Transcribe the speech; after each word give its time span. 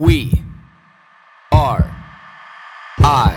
We 0.00 0.44
are 1.50 1.92
I. 3.00 3.34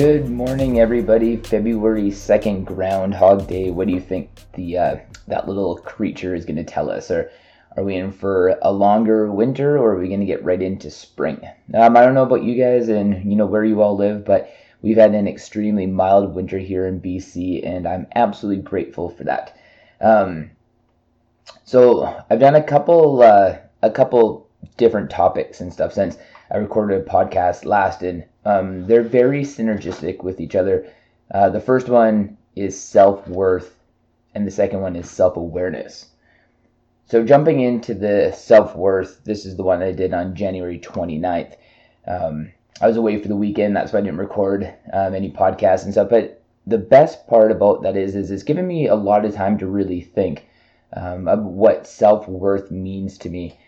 Good 0.00 0.30
morning, 0.30 0.80
everybody. 0.80 1.36
February 1.36 2.10
second, 2.10 2.64
Groundhog 2.64 3.46
Day. 3.46 3.70
What 3.70 3.86
do 3.86 3.92
you 3.92 4.00
think 4.00 4.30
the 4.54 4.78
uh, 4.78 4.96
that 5.28 5.46
little 5.46 5.76
creature 5.76 6.34
is 6.34 6.46
going 6.46 6.56
to 6.56 6.64
tell 6.64 6.90
us? 6.90 7.10
Or 7.10 7.30
are 7.76 7.84
we 7.84 7.96
in 7.96 8.10
for 8.10 8.58
a 8.62 8.72
longer 8.72 9.30
winter, 9.30 9.76
or 9.76 9.92
are 9.92 9.98
we 9.98 10.08
going 10.08 10.20
to 10.20 10.24
get 10.24 10.42
right 10.42 10.62
into 10.62 10.90
spring? 10.90 11.46
Um, 11.74 11.98
I 11.98 12.00
don't 12.00 12.14
know 12.14 12.22
about 12.22 12.44
you 12.44 12.56
guys 12.58 12.88
and 12.88 13.30
you 13.30 13.36
know 13.36 13.44
where 13.44 13.62
you 13.62 13.82
all 13.82 13.94
live, 13.94 14.24
but 14.24 14.50
we've 14.80 14.96
had 14.96 15.14
an 15.14 15.28
extremely 15.28 15.84
mild 15.84 16.34
winter 16.34 16.56
here 16.56 16.86
in 16.86 17.02
BC, 17.02 17.60
and 17.62 17.86
I'm 17.86 18.06
absolutely 18.14 18.62
grateful 18.62 19.10
for 19.10 19.24
that. 19.24 19.54
Um, 20.00 20.52
so 21.64 22.24
I've 22.30 22.40
done 22.40 22.54
a 22.54 22.62
couple 22.62 23.20
uh, 23.20 23.58
a 23.82 23.90
couple 23.90 24.48
different 24.76 25.10
topics 25.10 25.60
and 25.60 25.72
stuff 25.72 25.92
since 25.92 26.18
I 26.50 26.56
recorded 26.56 27.00
a 27.00 27.04
podcast 27.04 27.64
last, 27.64 28.02
and 28.02 28.24
um, 28.44 28.86
they're 28.86 29.02
very 29.02 29.42
synergistic 29.42 30.22
with 30.22 30.40
each 30.40 30.56
other. 30.56 30.86
Uh, 31.30 31.48
the 31.48 31.60
first 31.60 31.88
one 31.88 32.36
is 32.56 32.80
self 32.80 33.26
worth, 33.28 33.78
and 34.34 34.46
the 34.46 34.50
second 34.50 34.80
one 34.80 34.96
is 34.96 35.08
self 35.08 35.36
awareness. 35.36 36.06
So, 37.06 37.24
jumping 37.24 37.60
into 37.60 37.94
the 37.94 38.32
self 38.32 38.74
worth, 38.74 39.22
this 39.24 39.44
is 39.46 39.56
the 39.56 39.62
one 39.62 39.82
I 39.82 39.92
did 39.92 40.12
on 40.12 40.34
January 40.34 40.78
29th. 40.78 41.54
Um, 42.06 42.52
I 42.80 42.86
was 42.86 42.96
away 42.96 43.20
for 43.20 43.28
the 43.28 43.36
weekend, 43.36 43.76
that's 43.76 43.92
why 43.92 43.98
I 43.98 44.02
didn't 44.02 44.18
record 44.18 44.72
um, 44.92 45.14
any 45.14 45.30
podcasts 45.30 45.84
and 45.84 45.92
stuff. 45.92 46.08
But 46.08 46.42
the 46.66 46.78
best 46.78 47.26
part 47.26 47.52
about 47.52 47.82
that 47.82 47.96
is, 47.96 48.16
is 48.16 48.30
it's 48.30 48.42
given 48.42 48.66
me 48.66 48.86
a 48.86 48.94
lot 48.94 49.24
of 49.24 49.34
time 49.34 49.58
to 49.58 49.66
really 49.66 50.00
think 50.00 50.46
um, 50.94 51.28
of 51.28 51.44
what 51.44 51.86
self 51.86 52.26
worth 52.26 52.70
means 52.70 53.18
to 53.18 53.28
me 53.28 53.58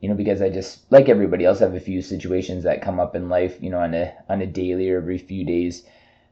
you 0.00 0.08
know, 0.08 0.14
because 0.14 0.40
I 0.40 0.48
just 0.48 0.90
like 0.90 1.08
everybody 1.08 1.44
else 1.44 1.58
have 1.58 1.74
a 1.74 1.80
few 1.80 2.00
situations 2.00 2.64
that 2.64 2.82
come 2.82 2.98
up 2.98 3.14
in 3.14 3.28
life, 3.28 3.58
you 3.60 3.70
know, 3.70 3.80
on 3.80 3.94
a 3.94 4.14
on 4.28 4.40
a 4.40 4.46
daily 4.46 4.90
or 4.90 4.98
every 4.98 5.18
few 5.18 5.44
days 5.44 5.84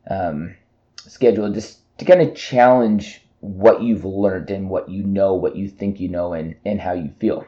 um, 0.08 0.56
schedule, 0.96 1.52
just 1.52 1.78
to 1.98 2.04
kind 2.04 2.22
of 2.22 2.34
challenge 2.34 3.22
what 3.40 3.82
you've 3.82 4.04
learned 4.04 4.50
and 4.50 4.70
what 4.70 4.88
you 4.88 5.02
know, 5.02 5.34
what 5.34 5.54
you 5.54 5.68
think 5.68 6.00
you 6.00 6.08
know, 6.08 6.32
and 6.32 6.56
and 6.64 6.80
how 6.80 6.92
you 6.92 7.12
feel. 7.18 7.46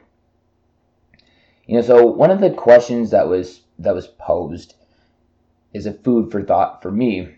You 1.66 1.76
know, 1.76 1.82
so 1.82 2.04
one 2.04 2.30
of 2.30 2.40
the 2.40 2.50
questions 2.50 3.10
that 3.10 3.28
was 3.28 3.62
that 3.78 3.94
was 3.94 4.06
posed 4.06 4.74
is 5.72 5.86
a 5.86 5.92
food 5.92 6.30
for 6.30 6.42
thought 6.42 6.82
for 6.82 6.90
me 6.90 7.34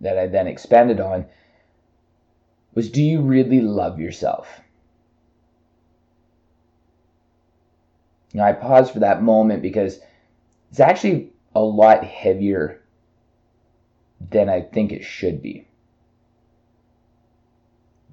that 0.00 0.18
I 0.18 0.26
then 0.26 0.46
expanded 0.46 1.00
on 1.00 1.26
was 2.74 2.90
do 2.90 3.02
you 3.02 3.20
really 3.20 3.60
love 3.60 3.98
yourself? 3.98 4.60
You 8.32 8.38
know, 8.38 8.44
I 8.44 8.52
pause 8.52 8.90
for 8.90 9.00
that 9.00 9.22
moment 9.22 9.62
because 9.62 10.00
it's 10.70 10.80
actually 10.80 11.32
a 11.54 11.60
lot 11.60 12.04
heavier 12.04 12.80
than 14.30 14.48
I 14.48 14.60
think 14.60 14.92
it 14.92 15.02
should 15.02 15.42
be. 15.42 15.66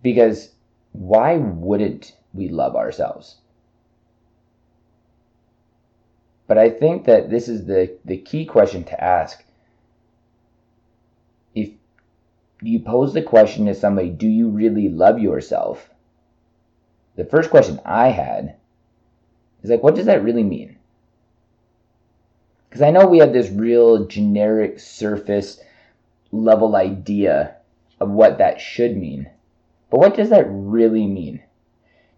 Because 0.01 0.51
why 0.93 1.37
wouldn't 1.37 2.15
we 2.33 2.47
love 2.47 2.75
ourselves? 2.75 3.37
But 6.47 6.57
I 6.57 6.69
think 6.69 7.05
that 7.05 7.29
this 7.29 7.47
is 7.49 7.65
the, 7.65 7.97
the 8.05 8.17
key 8.17 8.45
question 8.45 8.85
to 8.85 9.03
ask. 9.03 9.43
If 11.53 11.71
you 12.61 12.79
pose 12.79 13.13
the 13.13 13.21
question 13.21 13.65
to 13.65 13.75
somebody, 13.75 14.09
do 14.09 14.27
you 14.27 14.49
really 14.49 14.87
love 14.87 15.19
yourself? 15.19 15.89
The 17.17 17.25
first 17.25 17.49
question 17.49 17.81
I 17.85 18.09
had 18.09 18.55
like, 19.69 19.83
what 19.83 19.95
does 19.95 20.05
that 20.05 20.23
really 20.23 20.43
mean? 20.43 20.77
Because 22.69 22.81
I 22.81 22.91
know 22.91 23.07
we 23.07 23.19
have 23.19 23.33
this 23.33 23.49
real 23.49 24.05
generic 24.05 24.79
surface 24.79 25.59
level 26.31 26.75
idea 26.75 27.55
of 27.99 28.09
what 28.09 28.37
that 28.37 28.59
should 28.59 28.97
mean. 28.97 29.29
But 29.89 29.99
what 29.99 30.15
does 30.15 30.29
that 30.29 30.45
really 30.49 31.07
mean? 31.07 31.41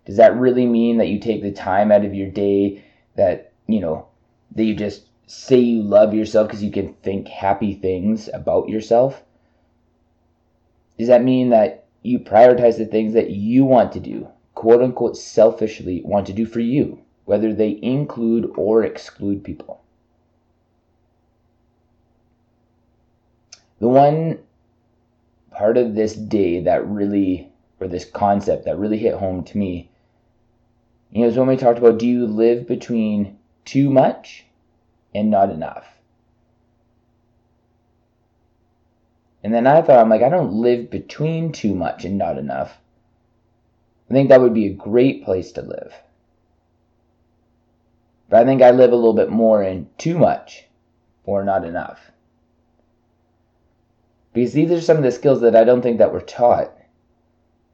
Does 0.05 0.17
that 0.17 0.35
really 0.35 0.65
mean 0.65 0.97
that 0.97 1.07
you 1.09 1.19
take 1.19 1.41
the 1.41 1.51
time 1.51 1.91
out 1.91 2.03
of 2.03 2.15
your 2.15 2.29
day 2.29 2.83
that, 3.15 3.53
you 3.67 3.79
know, 3.79 4.07
that 4.55 4.63
you 4.63 4.75
just 4.75 5.03
say 5.27 5.59
you 5.59 5.83
love 5.83 6.13
yourself 6.13 6.47
because 6.47 6.63
you 6.63 6.71
can 6.71 6.93
think 6.95 7.27
happy 7.27 7.75
things 7.75 8.27
about 8.33 8.69
yourself? 8.69 9.23
Does 10.97 11.07
that 11.07 11.23
mean 11.23 11.49
that 11.51 11.85
you 12.01 12.19
prioritize 12.19 12.77
the 12.77 12.85
things 12.85 13.13
that 13.13 13.29
you 13.29 13.65
want 13.65 13.91
to 13.93 13.99
do, 13.99 14.27
quote 14.55 14.81
unquote 14.81 15.15
selfishly 15.15 16.01
want 16.03 16.27
to 16.27 16.33
do 16.33 16.45
for 16.45 16.59
you? 16.59 16.99
Whether 17.29 17.53
they 17.53 17.77
include 17.83 18.51
or 18.55 18.83
exclude 18.83 19.43
people. 19.43 19.83
The 23.79 23.87
one 23.87 24.39
part 25.51 25.77
of 25.77 25.93
this 25.93 26.15
day 26.15 26.63
that 26.63 26.87
really, 26.87 27.51
or 27.79 27.87
this 27.87 28.03
concept 28.03 28.65
that 28.65 28.79
really 28.79 28.97
hit 28.97 29.13
home 29.13 29.43
to 29.43 29.59
me, 29.59 29.91
you 31.11 31.21
know, 31.21 31.27
is 31.27 31.37
when 31.37 31.47
we 31.47 31.55
talked 31.55 31.77
about 31.77 31.99
do 31.99 32.07
you 32.07 32.25
live 32.25 32.67
between 32.67 33.37
too 33.63 33.91
much 33.91 34.45
and 35.13 35.29
not 35.29 35.51
enough? 35.51 35.85
And 39.43 39.53
then 39.53 39.67
I 39.67 39.83
thought, 39.83 39.99
I'm 39.99 40.09
like, 40.09 40.23
I 40.23 40.29
don't 40.29 40.53
live 40.53 40.89
between 40.89 41.51
too 41.51 41.75
much 41.75 42.05
and 42.05 42.17
not 42.17 42.39
enough. 42.39 42.75
I 44.09 44.15
think 44.15 44.29
that 44.29 44.41
would 44.41 44.55
be 44.55 44.65
a 44.65 44.73
great 44.73 45.23
place 45.23 45.51
to 45.51 45.61
live. 45.61 45.93
But 48.29 48.41
I 48.41 48.45
think 48.45 48.61
I 48.61 48.71
live 48.71 48.91
a 48.91 48.95
little 48.95 49.13
bit 49.13 49.29
more 49.29 49.63
in 49.63 49.87
too 49.97 50.17
much 50.17 50.65
or 51.25 51.43
not 51.43 51.65
enough. 51.65 52.11
Because 54.33 54.53
these 54.53 54.71
are 54.71 54.81
some 54.81 54.97
of 54.97 55.03
the 55.03 55.11
skills 55.11 55.41
that 55.41 55.55
I 55.55 55.63
don't 55.63 55.81
think 55.81 55.97
that 55.97 56.13
we're 56.13 56.21
taught 56.21 56.71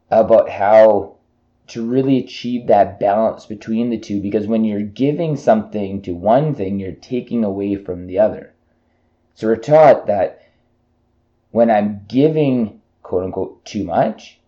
about 0.09 0.49
how 0.49 1.15
to 1.67 1.85
really 1.85 2.19
achieve 2.19 2.67
that 2.67 2.99
balance 2.99 3.45
between 3.45 3.89
the 3.89 3.97
two 3.97 4.21
because 4.21 4.47
when 4.47 4.63
you're 4.63 4.81
giving 4.81 5.35
something 5.35 6.01
to 6.03 6.13
one 6.13 6.53
thing, 6.53 6.79
you're 6.79 6.91
taking 6.93 7.43
away 7.43 7.75
from 7.75 8.07
the 8.07 8.19
other. 8.19 8.53
So 9.33 9.47
we're 9.47 9.57
taught 9.57 10.07
that 10.07 10.41
when 11.51 11.69
I'm 11.69 12.05
giving 12.07 12.81
quote 13.03 13.23
unquote 13.23 13.65
too 13.65 13.83
much, 13.83 14.39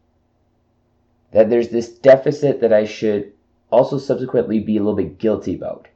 that 1.31 1.49
there's 1.49 1.69
this 1.69 1.89
deficit 1.89 2.61
that 2.61 2.71
I 2.71 2.85
should 2.85 3.33
also 3.69 3.97
subsequently 3.97 4.59
be 4.59 4.77
a 4.77 4.79
little 4.79 4.95
bit 4.95 5.17
guilty 5.17 5.55
about. 5.55 5.87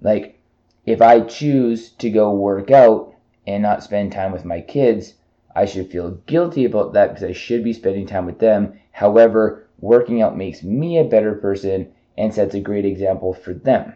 Like, 0.00 0.38
if 0.84 1.02
I 1.02 1.20
choose 1.20 1.90
to 1.92 2.10
go 2.10 2.32
work 2.32 2.70
out 2.70 3.14
and 3.46 3.62
not 3.62 3.82
spend 3.82 4.12
time 4.12 4.32
with 4.32 4.44
my 4.44 4.60
kids, 4.60 5.14
I 5.54 5.64
should 5.64 5.90
feel 5.90 6.12
guilty 6.26 6.64
about 6.64 6.92
that 6.92 7.08
because 7.08 7.24
I 7.24 7.32
should 7.32 7.64
be 7.64 7.72
spending 7.72 8.06
time 8.06 8.26
with 8.26 8.38
them. 8.38 8.78
However, 8.92 9.66
working 9.80 10.20
out 10.20 10.36
makes 10.36 10.62
me 10.62 10.98
a 10.98 11.04
better 11.04 11.34
person 11.34 11.92
and 12.16 12.32
sets 12.32 12.54
a 12.54 12.60
great 12.60 12.84
example 12.84 13.32
for 13.32 13.54
them. 13.54 13.94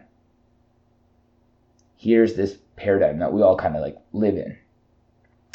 Here's 1.97 2.33
this 2.33 2.57
paradigm 2.75 3.19
that 3.19 3.31
we 3.31 3.41
all 3.41 3.55
kind 3.55 3.75
of 3.75 3.81
like 3.81 3.97
live 4.11 4.35
in. 4.35 4.57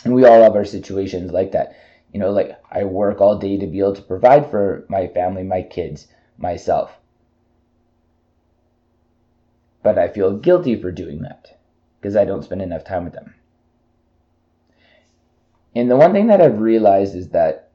And 0.04 0.14
we 0.14 0.24
all 0.24 0.42
have 0.42 0.54
our 0.54 0.64
situations 0.64 1.32
like 1.32 1.52
that. 1.52 1.74
You 2.12 2.20
know, 2.20 2.30
like 2.30 2.58
I 2.70 2.84
work 2.84 3.20
all 3.20 3.38
day 3.38 3.58
to 3.58 3.66
be 3.66 3.80
able 3.80 3.94
to 3.94 4.02
provide 4.02 4.50
for 4.50 4.84
my 4.88 5.08
family, 5.08 5.42
my 5.42 5.62
kids, 5.62 6.06
myself 6.38 6.96
but 9.86 10.00
I 10.00 10.08
feel 10.08 10.36
guilty 10.36 10.74
for 10.74 10.90
doing 10.90 11.22
that 11.22 11.56
because 12.00 12.16
I 12.16 12.24
don't 12.24 12.42
spend 12.42 12.60
enough 12.60 12.82
time 12.82 13.04
with 13.04 13.12
them. 13.12 13.36
And 15.76 15.88
the 15.88 15.94
one 15.94 16.12
thing 16.12 16.26
that 16.26 16.42
I've 16.42 16.58
realized 16.58 17.14
is 17.14 17.28
that 17.28 17.70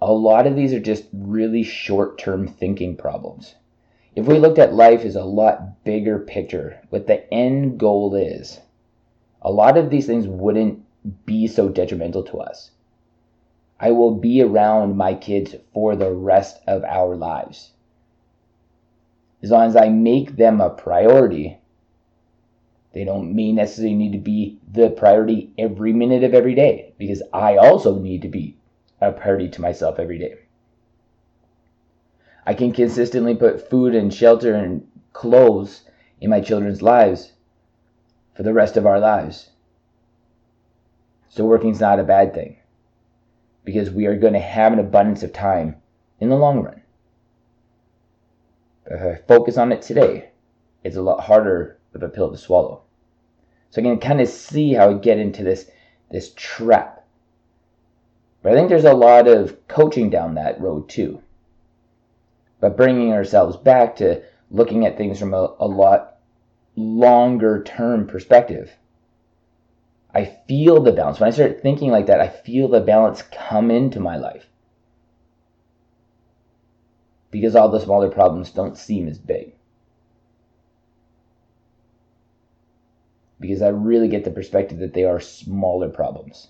a 0.00 0.10
lot 0.10 0.46
of 0.46 0.56
these 0.56 0.72
are 0.72 0.80
just 0.80 1.04
really 1.12 1.62
short 1.62 2.16
term 2.16 2.48
thinking 2.48 2.96
problems. 2.96 3.54
If 4.16 4.24
we 4.24 4.38
looked 4.38 4.58
at 4.58 4.72
life 4.72 5.04
as 5.04 5.14
a 5.14 5.24
lot 5.24 5.84
bigger 5.84 6.20
picture, 6.20 6.80
what 6.88 7.06
the 7.06 7.30
end 7.30 7.78
goal 7.78 8.14
is, 8.14 8.58
a 9.42 9.52
lot 9.52 9.76
of 9.76 9.90
these 9.90 10.06
things 10.06 10.26
wouldn't 10.26 10.82
be 11.26 11.46
so 11.48 11.68
detrimental 11.68 12.22
to 12.22 12.40
us. 12.40 12.70
I 13.78 13.90
will 13.90 14.14
be 14.14 14.40
around 14.40 14.96
my 14.96 15.12
kids 15.12 15.54
for 15.74 15.96
the 15.96 16.12
rest 16.12 16.62
of 16.66 16.82
our 16.84 17.14
lives 17.14 17.72
as 19.42 19.50
long 19.50 19.66
as 19.66 19.76
I 19.76 19.88
make 19.88 20.36
them 20.36 20.60
a 20.60 20.70
priority, 20.70 21.58
they 22.92 23.04
don't 23.04 23.34
mean 23.34 23.56
necessarily 23.56 23.94
need 23.94 24.12
to 24.12 24.18
be 24.18 24.58
the 24.70 24.90
priority 24.90 25.52
every 25.58 25.92
minute 25.92 26.22
of 26.24 26.34
every 26.34 26.54
day 26.54 26.94
because 26.98 27.22
I 27.32 27.56
also 27.56 27.98
need 27.98 28.22
to 28.22 28.28
be 28.28 28.56
a 29.00 29.12
priority 29.12 29.48
to 29.48 29.60
myself 29.60 29.98
every 29.98 30.18
day. 30.18 30.36
I 32.46 32.54
can 32.54 32.72
consistently 32.72 33.34
put 33.34 33.68
food 33.68 33.94
and 33.94 34.12
shelter 34.12 34.54
and 34.54 34.86
clothes 35.12 35.84
in 36.20 36.30
my 36.30 36.40
children's 36.40 36.82
lives 36.82 37.32
for 38.34 38.42
the 38.42 38.52
rest 38.52 38.76
of 38.76 38.86
our 38.86 39.00
lives. 39.00 39.50
So 41.28 41.44
working 41.44 41.70
is 41.70 41.80
not 41.80 42.00
a 42.00 42.04
bad 42.04 42.34
thing 42.34 42.58
because 43.64 43.90
we 43.90 44.06
are 44.06 44.16
going 44.16 44.32
to 44.34 44.40
have 44.40 44.72
an 44.72 44.78
abundance 44.78 45.22
of 45.22 45.32
time 45.32 45.76
in 46.20 46.28
the 46.28 46.36
long 46.36 46.62
run. 46.62 46.82
I 48.90 49.20
focus 49.28 49.56
on 49.56 49.72
it 49.72 49.82
today, 49.82 50.30
it's 50.82 50.96
a 50.96 51.02
lot 51.02 51.24
harder 51.24 51.78
of 51.94 52.02
a 52.02 52.08
pill 52.08 52.30
to 52.30 52.36
swallow. 52.36 52.82
So 53.70 53.80
I 53.80 53.84
can 53.84 53.98
kind 53.98 54.20
of 54.20 54.28
see 54.28 54.74
how 54.74 54.90
I 54.90 54.94
get 54.94 55.18
into 55.18 55.42
this 55.42 55.70
this 56.10 56.32
trap. 56.36 57.04
But 58.42 58.52
I 58.52 58.54
think 58.54 58.68
there's 58.68 58.84
a 58.84 58.92
lot 58.92 59.28
of 59.28 59.66
coaching 59.68 60.10
down 60.10 60.34
that 60.34 60.60
road 60.60 60.88
too. 60.88 61.22
But 62.60 62.76
bringing 62.76 63.12
ourselves 63.12 63.56
back 63.56 63.96
to 63.96 64.22
looking 64.50 64.84
at 64.84 64.98
things 64.98 65.18
from 65.18 65.32
a, 65.32 65.54
a 65.58 65.66
lot 65.66 66.18
longer 66.76 67.62
term 67.62 68.06
perspective. 68.06 68.72
I 70.14 70.24
feel 70.46 70.82
the 70.82 70.92
balance. 70.92 71.18
When 71.18 71.28
I 71.28 71.32
start 71.32 71.62
thinking 71.62 71.90
like 71.90 72.06
that, 72.06 72.20
I 72.20 72.28
feel 72.28 72.68
the 72.68 72.80
balance 72.80 73.22
come 73.22 73.70
into 73.70 74.00
my 74.00 74.16
life. 74.16 74.46
Because 77.32 77.56
all 77.56 77.68
the 77.68 77.80
smaller 77.80 78.08
problems 78.08 78.52
don't 78.52 78.78
seem 78.78 79.08
as 79.08 79.18
big. 79.18 79.54
Because 83.40 83.60
I 83.60 83.68
really 83.70 84.06
get 84.06 84.22
the 84.22 84.30
perspective 84.30 84.78
that 84.78 84.94
they 84.94 85.02
are 85.02 85.18
smaller 85.18 85.88
problems. 85.88 86.46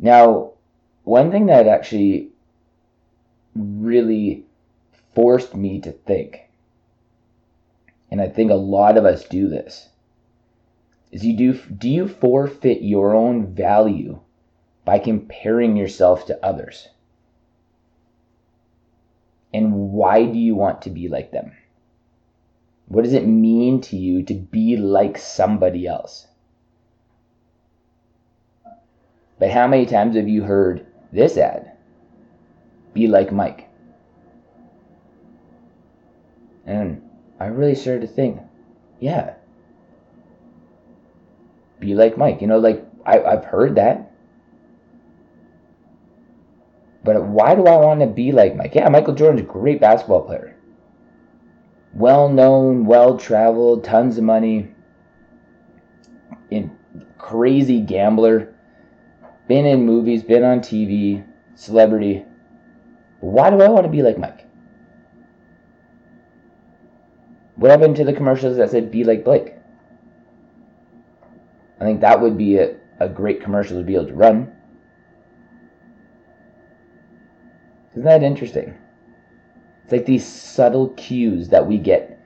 Now, 0.00 0.54
one 1.04 1.30
thing 1.30 1.46
that 1.46 1.68
actually 1.68 2.30
really 3.54 4.44
forced 5.14 5.54
me 5.54 5.80
to 5.82 5.92
think 5.92 6.48
and 8.10 8.20
I 8.20 8.28
think 8.28 8.50
a 8.50 8.54
lot 8.54 8.96
of 8.96 9.04
us 9.04 9.24
do 9.24 9.48
this, 9.48 9.88
is 11.10 11.24
you 11.24 11.36
do 11.36 11.52
do 11.54 11.88
you 11.88 12.08
forfeit 12.08 12.82
your 12.82 13.14
own 13.14 13.54
value 13.54 14.20
by 14.88 14.98
comparing 14.98 15.76
yourself 15.76 16.24
to 16.24 16.42
others? 16.42 16.88
And 19.52 19.92
why 19.92 20.24
do 20.24 20.38
you 20.38 20.54
want 20.54 20.80
to 20.80 20.88
be 20.88 21.08
like 21.08 21.30
them? 21.30 21.52
What 22.86 23.04
does 23.04 23.12
it 23.12 23.26
mean 23.26 23.82
to 23.82 23.98
you 23.98 24.22
to 24.22 24.32
be 24.32 24.78
like 24.78 25.18
somebody 25.18 25.86
else? 25.86 26.26
But 29.38 29.50
how 29.50 29.66
many 29.66 29.84
times 29.84 30.16
have 30.16 30.26
you 30.26 30.42
heard 30.42 30.86
this 31.12 31.36
ad? 31.36 31.72
Be 32.94 33.08
like 33.08 33.30
Mike. 33.30 33.68
And 36.64 37.02
I 37.38 37.48
really 37.48 37.74
started 37.74 38.08
to 38.08 38.14
think, 38.14 38.40
yeah, 39.00 39.34
be 41.78 41.94
like 41.94 42.16
Mike. 42.16 42.40
You 42.40 42.46
know, 42.46 42.58
like 42.58 42.82
I, 43.04 43.20
I've 43.20 43.44
heard 43.44 43.74
that. 43.74 44.14
But 47.08 47.24
why 47.24 47.54
do 47.54 47.64
I 47.64 47.76
want 47.76 48.00
to 48.00 48.06
be 48.06 48.32
like 48.32 48.54
Mike? 48.54 48.74
Yeah, 48.74 48.86
Michael 48.90 49.14
Jordan's 49.14 49.40
a 49.40 49.50
great 49.50 49.80
basketball 49.80 50.26
player. 50.26 50.54
Well 51.94 52.28
known, 52.28 52.84
well 52.84 53.16
traveled, 53.16 53.82
tons 53.82 54.18
of 54.18 54.24
money, 54.24 54.74
in 56.50 56.70
crazy 57.16 57.80
gambler, 57.80 58.54
been 59.48 59.64
in 59.64 59.86
movies, 59.86 60.22
been 60.22 60.44
on 60.44 60.60
TV, 60.60 61.24
celebrity. 61.54 62.26
Why 63.20 63.48
do 63.48 63.62
I 63.62 63.68
want 63.68 63.86
to 63.86 63.90
be 63.90 64.02
like 64.02 64.18
Mike? 64.18 64.46
What 67.56 67.70
happened 67.70 67.96
to 67.96 68.04
the 68.04 68.12
commercials 68.12 68.58
that 68.58 68.70
said 68.70 68.90
"Be 68.90 69.02
like 69.04 69.24
Blake"? 69.24 69.54
I 71.80 71.84
think 71.84 72.02
that 72.02 72.20
would 72.20 72.36
be 72.36 72.58
a, 72.58 72.76
a 73.00 73.08
great 73.08 73.42
commercial 73.42 73.78
to 73.78 73.82
be 73.82 73.94
able 73.94 74.08
to 74.08 74.14
run. 74.14 74.52
Isn't 77.98 78.06
that 78.06 78.22
interesting? 78.22 78.78
It's 79.82 79.90
like 79.90 80.06
these 80.06 80.24
subtle 80.24 80.90
cues 80.90 81.48
that 81.48 81.66
we 81.66 81.78
get 81.78 82.16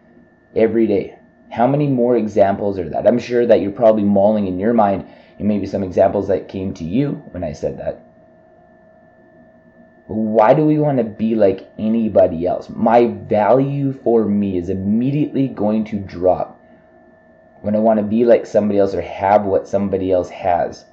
every 0.54 0.86
day. 0.86 1.18
How 1.50 1.66
many 1.66 1.86
more 1.86 2.14
examples 2.14 2.78
are 2.78 2.90
that? 2.90 3.06
I'm 3.06 3.18
sure 3.18 3.46
that 3.46 3.62
you're 3.62 3.72
probably 3.72 4.02
mauling 4.02 4.48
in 4.48 4.58
your 4.58 4.74
mind 4.74 5.06
and 5.38 5.48
maybe 5.48 5.64
some 5.64 5.82
examples 5.82 6.28
that 6.28 6.50
came 6.50 6.74
to 6.74 6.84
you 6.84 7.12
when 7.30 7.42
I 7.42 7.54
said 7.54 7.78
that. 7.78 8.04
Why 10.08 10.52
do 10.52 10.66
we 10.66 10.76
want 10.76 10.98
to 10.98 11.04
be 11.04 11.36
like 11.36 11.72
anybody 11.78 12.46
else? 12.46 12.68
My 12.68 13.06
value 13.06 13.94
for 13.94 14.26
me 14.26 14.58
is 14.58 14.68
immediately 14.68 15.48
going 15.48 15.86
to 15.86 15.98
drop 16.00 16.62
when 17.62 17.74
I 17.74 17.78
want 17.78 17.98
to 17.98 18.04
be 18.04 18.26
like 18.26 18.44
somebody 18.44 18.78
else 18.78 18.94
or 18.94 19.00
have 19.00 19.46
what 19.46 19.66
somebody 19.66 20.12
else 20.12 20.28
has. 20.28 20.84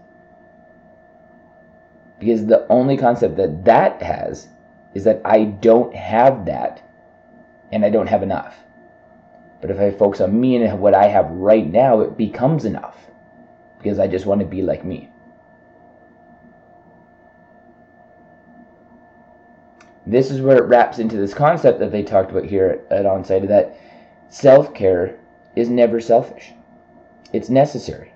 Because 2.18 2.46
the 2.46 2.66
only 2.70 2.96
concept 2.96 3.36
that 3.36 3.66
that 3.66 4.02
has 4.02 4.48
is 4.94 5.04
that 5.04 5.22
I 5.26 5.46
don't 5.46 5.94
have 5.96 6.46
that 6.46 6.82
and 7.72 7.86
I 7.86 7.90
don't 7.90 8.08
have 8.08 8.24
enough. 8.24 8.56
But 9.62 9.72
if 9.72 9.80
I 9.80 9.92
focus 9.92 10.22
on 10.22 10.40
me 10.40 10.56
and 10.56 10.80
what 10.80 10.94
I 10.94 11.08
have 11.08 11.30
right 11.30 11.68
now, 11.68 12.02
it 12.02 12.18
becomes 12.18 12.66
enough 12.66 12.98
because 13.78 14.00
I 14.00 14.08
just 14.08 14.26
want 14.26 14.42
to 14.42 14.48
be 14.48 14.62
like 14.62 14.86
me. 14.86 15.12
This 20.06 20.32
is 20.32 20.42
where 20.42 20.58
it 20.58 20.68
wraps 20.68 20.98
into 20.98 21.18
this 21.18 21.34
concept 21.34 21.80
that 21.80 21.92
they 21.92 22.02
talked 22.02 22.32
about 22.32 22.46
here 22.46 22.82
at 22.90 23.06
Onsite 23.06 23.48
that 23.48 23.78
self 24.30 24.74
care 24.74 25.20
is 25.56 25.70
never 25.70 26.00
selfish, 26.00 26.52
it's 27.32 27.50
necessary. 27.50 28.14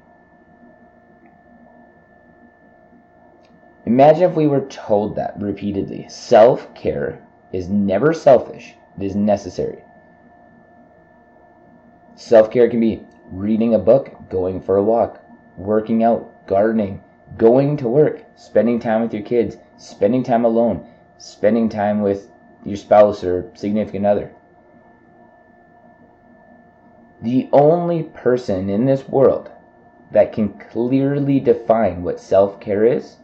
Imagine 3.86 4.30
if 4.30 4.36
we 4.36 4.48
were 4.48 4.62
told 4.62 5.16
that 5.16 5.40
repeatedly. 5.40 6.06
Self 6.08 6.74
care 6.74 7.22
is 7.52 7.68
never 7.68 8.14
selfish, 8.14 8.76
it 8.98 9.04
is 9.04 9.16
necessary. 9.16 9.84
Self 12.16 12.50
care 12.50 12.70
can 12.70 12.80
be 12.80 13.06
reading 13.30 13.74
a 13.74 13.80
book, 13.80 14.16
going 14.30 14.62
for 14.62 14.78
a 14.78 14.84
walk, 14.84 15.22
working 15.58 16.02
out, 16.02 16.48
gardening, 16.48 17.04
going 17.36 17.76
to 17.78 17.90
work, 17.90 18.24
spending 18.36 18.80
time 18.80 19.02
with 19.02 19.14
your 19.14 19.24
kids, 19.24 19.58
spending 19.78 20.24
time 20.24 20.46
alone, 20.46 20.88
spending 21.18 21.68
time 21.68 22.02
with 22.02 22.30
your 22.64 22.78
spouse 22.78 23.22
or 23.22 23.52
significant 23.54 24.06
other. 24.06 24.32
The 27.22 27.50
only 27.52 28.04
person 28.04 28.70
in 28.70 28.86
this 28.86 29.10
world 29.10 29.50
that 30.12 30.32
can 30.32 30.58
clearly 30.58 31.42
define 31.42 32.04
what 32.04 32.22
self 32.22 32.62
care 32.62 32.86
is 32.86 33.18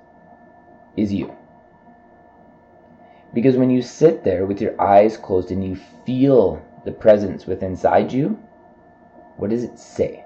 is 1.02 1.14
you. 1.14 1.36
Because 3.34 3.58
when 3.58 3.70
you 3.70 3.82
sit 3.82 4.24
there 4.24 4.46
with 4.46 4.62
your 4.62 4.80
eyes 4.82 5.18
closed 5.18 5.52
and 5.52 5.64
you 5.64 5.78
feel 6.06 6.66
the 6.86 6.92
presence 6.92 7.46
within 7.46 7.72
inside 7.72 8.12
you, 8.12 8.40
what 9.38 9.52
does 9.52 9.64
it 9.64 9.78
say? 9.78 10.26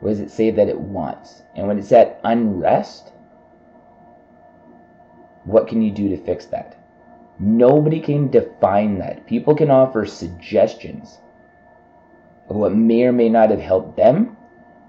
What 0.00 0.10
does 0.10 0.20
it 0.20 0.30
say 0.30 0.50
that 0.50 0.68
it 0.68 0.78
wants? 0.78 1.42
And 1.54 1.66
when 1.66 1.78
it's 1.78 1.92
at 1.92 2.20
unrest, 2.24 3.12
what 5.44 5.68
can 5.68 5.82
you 5.82 5.90
do 5.90 6.08
to 6.08 6.24
fix 6.24 6.46
that? 6.46 6.76
Nobody 7.38 8.00
can 8.00 8.30
define 8.30 8.98
that. 8.98 9.26
People 9.26 9.54
can 9.54 9.70
offer 9.70 10.06
suggestions 10.06 11.18
of 12.48 12.56
what 12.56 12.74
may 12.74 13.02
or 13.04 13.12
may 13.12 13.28
not 13.28 13.50
have 13.50 13.60
helped 13.60 13.96
them, 13.96 14.36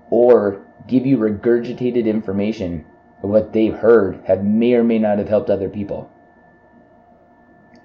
or 0.09 0.65
give 0.87 1.05
you 1.05 1.17
regurgitated 1.17 2.05
information 2.05 2.85
of 3.21 3.29
what 3.29 3.53
they've 3.53 3.73
heard 3.73 4.21
have 4.25 4.43
may 4.43 4.73
or 4.73 4.83
may 4.83 4.99
not 4.99 5.17
have 5.17 5.29
helped 5.29 5.49
other 5.49 5.69
people. 5.69 6.11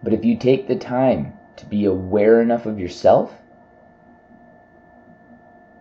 But 0.03 0.12
if 0.12 0.25
you 0.25 0.37
take 0.37 0.69
the 0.69 0.76
time 0.76 1.33
to 1.57 1.67
be 1.67 1.85
aware 1.85 2.41
enough 2.41 2.67
of 2.67 2.79
yourself, 2.79 3.33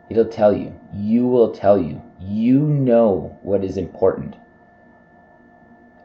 it'll 0.10 0.26
tell 0.26 0.54
you. 0.54 0.80
You 0.94 1.28
will 1.28 1.52
tell 1.52 1.78
you. 1.78 2.02
You 2.20 2.60
know 2.60 3.38
what 3.42 3.64
is 3.64 3.78
important. 3.78 4.36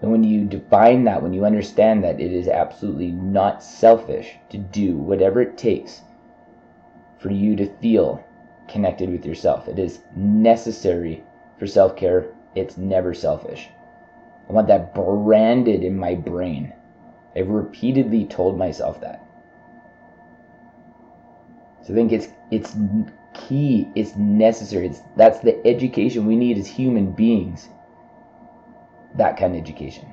And 0.00 0.12
when 0.12 0.22
you 0.22 0.44
define 0.44 1.04
that, 1.04 1.22
when 1.22 1.32
you 1.32 1.44
understand 1.44 2.04
that 2.04 2.20
it 2.20 2.32
is 2.32 2.48
absolutely 2.48 3.10
not 3.10 3.62
selfish 3.62 4.36
to 4.50 4.58
do 4.58 4.96
whatever 4.96 5.40
it 5.40 5.58
takes 5.58 6.02
for 7.18 7.30
you 7.30 7.56
to 7.56 7.66
feel 7.78 8.24
connected 8.68 9.10
with 9.10 9.26
yourself, 9.26 9.66
it 9.66 9.78
is 9.78 10.00
necessary 10.14 11.24
for 11.58 11.66
self 11.66 11.96
care. 11.96 12.26
It's 12.58 12.76
never 12.76 13.14
selfish. 13.14 13.68
I 14.48 14.52
want 14.52 14.68
that 14.68 14.94
branded 14.94 15.82
in 15.82 15.96
my 15.96 16.14
brain. 16.14 16.72
I've 17.36 17.48
repeatedly 17.48 18.24
told 18.24 18.58
myself 18.58 19.00
that. 19.02 19.24
So 21.82 21.92
I 21.92 21.96
think 21.96 22.12
it's 22.12 22.28
it's 22.50 22.74
key, 23.34 23.88
it's 23.94 24.16
necessary. 24.16 24.86
It's, 24.86 25.00
that's 25.16 25.40
the 25.40 25.64
education 25.66 26.26
we 26.26 26.36
need 26.36 26.58
as 26.58 26.66
human 26.66 27.12
beings. 27.12 27.68
That 29.16 29.36
kind 29.36 29.54
of 29.54 29.60
education. 29.60 30.06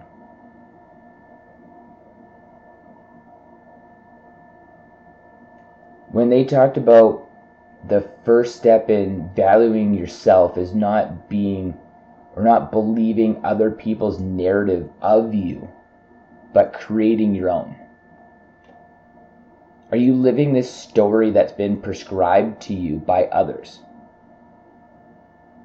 When 6.12 6.30
they 6.30 6.46
talked 6.46 6.78
about 6.78 7.30
the 7.88 8.08
first 8.24 8.56
step 8.56 8.90
in 8.90 9.30
valuing 9.36 9.94
yourself 9.94 10.58
is 10.58 10.74
not 10.74 11.30
being 11.30 11.78
or 12.36 12.44
not 12.44 12.72
believing 12.72 13.40
other 13.44 13.72
people's 13.72 14.20
narrative 14.20 14.90
of 15.02 15.34
you, 15.34 15.70
but 16.54 16.74
creating 16.74 17.34
your 17.34 17.50
own. 17.50 17.76
Are 19.92 19.98
you 19.98 20.14
living 20.14 20.52
this 20.52 20.70
story 20.70 21.32
that's 21.32 21.54
been 21.54 21.82
prescribed 21.82 22.62
to 22.64 22.74
you 22.74 22.98
by 22.98 23.26
others? 23.26 23.80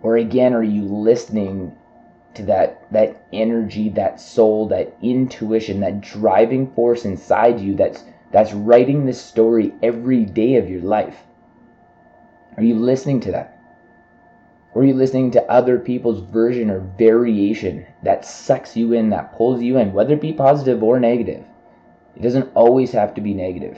Or 0.03 0.17
again, 0.17 0.55
are 0.55 0.63
you 0.63 0.85
listening 0.85 1.75
to 2.35 2.45
that 2.45 2.91
that 2.93 3.25
energy, 3.33 3.89
that 3.91 4.21
soul, 4.21 4.69
that 4.69 4.97
intuition, 5.03 5.81
that 5.81 6.01
driving 6.01 6.71
force 6.73 7.05
inside 7.05 7.61
you 7.61 7.75
that's 7.75 8.05
that's 8.31 8.53
writing 8.53 9.05
this 9.05 9.21
story 9.21 9.75
every 9.83 10.25
day 10.25 10.57
of 10.57 10.71
your 10.71 10.83
life? 10.83 11.25
Are 12.57 12.63
you 12.63 12.77
listening 12.77 13.21
to 13.21 13.33
that? 13.33 13.60
Are 14.73 14.85
you 14.85 14.95
listening 14.95 15.33
to 15.33 15.51
other 15.51 15.81
people's 15.81 16.21
version 16.31 16.71
or 16.71 16.79
variation 16.97 17.87
that 18.05 18.25
sucks 18.25 18.77
you 18.77 18.93
in, 18.93 19.11
that 19.11 19.33
pulls 19.33 19.61
you 19.61 19.79
in, 19.79 19.93
whether 19.93 20.15
it 20.15 20.21
be 20.21 20.33
positive 20.33 20.81
or 20.81 21.01
negative? 21.01 21.45
It 22.15 22.23
doesn't 22.23 22.53
always 22.55 22.93
have 22.93 23.13
to 23.15 23.21
be 23.21 23.35
negative. 23.35 23.77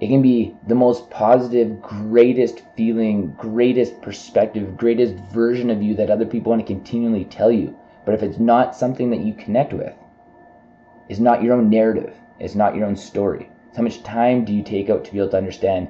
It 0.00 0.08
can 0.08 0.22
be 0.22 0.56
the 0.66 0.74
most 0.74 1.10
positive, 1.10 1.82
greatest 1.82 2.62
feeling, 2.74 3.34
greatest 3.38 4.00
perspective, 4.00 4.78
greatest 4.78 5.14
version 5.30 5.68
of 5.68 5.82
you 5.82 5.94
that 5.96 6.10
other 6.10 6.24
people 6.24 6.50
want 6.50 6.66
to 6.66 6.72
continually 6.72 7.26
tell 7.26 7.52
you. 7.52 7.76
But 8.06 8.14
if 8.14 8.22
it's 8.22 8.38
not 8.38 8.74
something 8.74 9.10
that 9.10 9.20
you 9.20 9.34
connect 9.34 9.74
with, 9.74 9.94
it's 11.10 11.20
not 11.20 11.42
your 11.42 11.54
own 11.54 11.68
narrative, 11.68 12.14
it's 12.40 12.54
not 12.54 12.74
your 12.74 12.86
own 12.86 12.96
story. 12.96 13.50
So 13.72 13.76
how 13.76 13.82
much 13.82 14.02
time 14.02 14.46
do 14.46 14.54
you 14.54 14.62
take 14.62 14.88
out 14.88 15.04
to 15.04 15.12
be 15.12 15.18
able 15.18 15.30
to 15.30 15.36
understand 15.36 15.88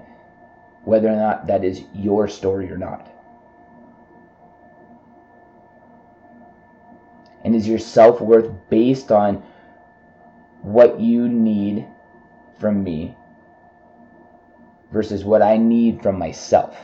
whether 0.83 1.09
or 1.09 1.17
not 1.17 1.47
that 1.47 1.65
is 1.65 1.85
your 1.95 2.27
story 2.27 2.69
or 2.69 2.79
not? 2.79 3.14
And 7.45 7.55
is 7.55 7.69
your 7.69 7.79
self 7.79 8.21
worth 8.21 8.51
based 8.71 9.13
on 9.13 9.43
what 10.63 10.99
you 10.99 11.29
need 11.29 11.87
from 12.59 12.83
me 12.83 13.17
versus 14.91 15.25
what 15.25 15.43
I 15.43 15.59
need 15.59 16.03
from 16.03 16.19
myself? 16.19 16.77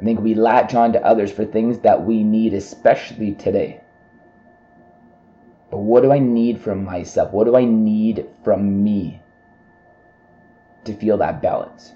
I 0.00 0.02
think 0.04 0.20
we 0.20 0.34
latch 0.34 0.74
on 0.74 0.94
to 0.94 1.04
others 1.04 1.30
for 1.30 1.44
things 1.44 1.80
that 1.80 2.06
we 2.06 2.22
need, 2.22 2.54
especially 2.54 3.34
today. 3.34 3.82
But 5.70 5.78
what 5.78 6.02
do 6.02 6.10
I 6.10 6.18
need 6.18 6.60
from 6.60 6.84
myself? 6.84 7.32
What 7.32 7.44
do 7.44 7.54
I 7.54 7.64
need 7.64 8.26
from 8.42 8.82
me 8.82 9.22
to 10.84 10.94
feel 10.94 11.18
that 11.18 11.42
balance? 11.42 11.92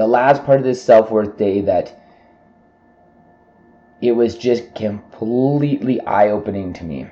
The 0.00 0.06
last 0.06 0.44
part 0.44 0.58
of 0.58 0.64
this 0.64 0.82
self 0.82 1.10
worth 1.10 1.36
day 1.36 1.60
that 1.60 1.94
it 4.00 4.12
was 4.12 4.34
just 4.34 4.74
completely 4.74 6.00
eye 6.00 6.30
opening 6.30 6.72
to 6.72 6.84
me. 6.84 7.06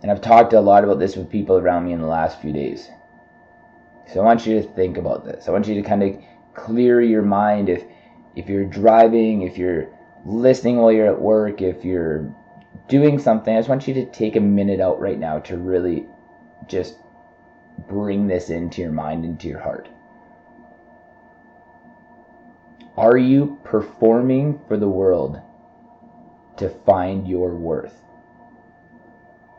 And 0.00 0.08
I've 0.08 0.20
talked 0.20 0.52
a 0.52 0.60
lot 0.60 0.84
about 0.84 1.00
this 1.00 1.16
with 1.16 1.28
people 1.28 1.58
around 1.58 1.86
me 1.86 1.92
in 1.92 2.00
the 2.00 2.06
last 2.06 2.40
few 2.40 2.52
days. 2.52 2.88
So 4.06 4.20
I 4.20 4.24
want 4.24 4.46
you 4.46 4.54
to 4.54 4.68
think 4.74 4.98
about 4.98 5.24
this. 5.24 5.48
I 5.48 5.50
want 5.50 5.66
you 5.66 5.74
to 5.74 5.82
kind 5.82 6.04
of 6.04 6.16
clear 6.54 7.00
your 7.00 7.22
mind 7.22 7.68
if 7.68 7.82
if 8.36 8.48
you're 8.48 8.66
driving, 8.66 9.42
if 9.42 9.58
you're 9.58 9.88
listening 10.24 10.76
while 10.76 10.92
you're 10.92 11.08
at 11.08 11.20
work, 11.20 11.60
if 11.60 11.84
you're 11.84 12.32
doing 12.86 13.18
something, 13.18 13.52
I 13.52 13.58
just 13.58 13.68
want 13.68 13.88
you 13.88 13.94
to 13.94 14.06
take 14.12 14.36
a 14.36 14.40
minute 14.40 14.78
out 14.78 15.00
right 15.00 15.18
now 15.18 15.40
to 15.40 15.56
really 15.56 16.06
just 16.68 16.94
bring 17.88 18.28
this 18.28 18.48
into 18.48 18.80
your 18.80 18.92
mind, 18.92 19.24
into 19.24 19.48
your 19.48 19.58
heart. 19.58 19.88
Are 22.96 23.16
you 23.16 23.58
performing 23.64 24.60
for 24.68 24.76
the 24.76 24.88
world 24.88 25.40
to 26.58 26.68
find 26.68 27.26
your 27.26 27.56
worth? 27.56 28.00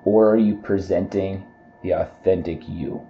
Or 0.06 0.30
are 0.30 0.38
you 0.38 0.56
presenting 0.56 1.46
the 1.84 1.96
authentic 1.96 2.70
you? 2.70 3.06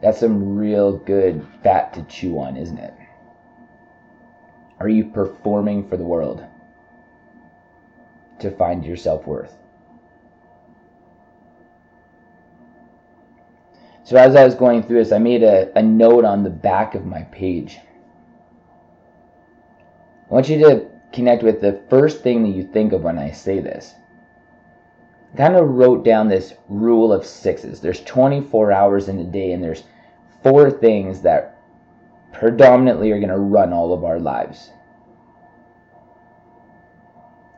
That's 0.00 0.20
some 0.20 0.56
real 0.56 0.98
good 0.98 1.44
fat 1.62 1.94
to 1.94 2.02
chew 2.02 2.38
on, 2.38 2.56
isn't 2.56 2.78
it? 2.78 2.94
Are 4.78 4.88
you 4.88 5.06
performing 5.06 5.88
for 5.88 5.96
the 5.96 6.04
world 6.04 6.44
to 8.38 8.50
find 8.52 8.84
your 8.84 8.96
self 8.96 9.26
worth? 9.26 9.63
So, 14.04 14.18
as 14.18 14.36
I 14.36 14.44
was 14.44 14.54
going 14.54 14.82
through 14.82 15.02
this, 15.02 15.12
I 15.12 15.18
made 15.18 15.42
a, 15.42 15.76
a 15.78 15.82
note 15.82 16.26
on 16.26 16.42
the 16.42 16.50
back 16.50 16.94
of 16.94 17.06
my 17.06 17.22
page. 17.22 17.78
I 20.30 20.34
want 20.34 20.48
you 20.50 20.58
to 20.58 20.86
connect 21.10 21.42
with 21.42 21.62
the 21.62 21.82
first 21.88 22.22
thing 22.22 22.42
that 22.42 22.50
you 22.50 22.64
think 22.64 22.92
of 22.92 23.02
when 23.02 23.18
I 23.18 23.30
say 23.30 23.60
this. 23.60 23.94
I 25.32 25.36
kind 25.38 25.56
of 25.56 25.70
wrote 25.70 26.04
down 26.04 26.28
this 26.28 26.52
rule 26.68 27.14
of 27.14 27.24
sixes. 27.24 27.80
There's 27.80 28.02
24 28.02 28.72
hours 28.72 29.08
in 29.08 29.18
a 29.20 29.24
day, 29.24 29.52
and 29.52 29.64
there's 29.64 29.84
four 30.42 30.70
things 30.70 31.22
that 31.22 31.58
predominantly 32.30 33.10
are 33.10 33.18
going 33.18 33.30
to 33.30 33.38
run 33.38 33.72
all 33.72 33.94
of 33.94 34.04
our 34.04 34.20
lives. 34.20 34.70